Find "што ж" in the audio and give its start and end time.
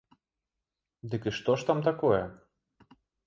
1.39-1.67